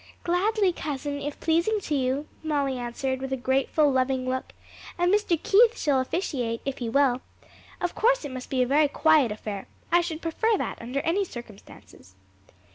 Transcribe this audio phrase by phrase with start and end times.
[0.23, 4.51] "Gladly, cousin, if pleasing to you," Molly answered with a grateful, loving look.
[4.97, 5.39] "And Mr.
[5.43, 7.21] Keith shall officiate, if he will.
[7.79, 11.23] Of course it must be a very quiet affair; I should prefer that under any
[11.23, 12.15] circumstances."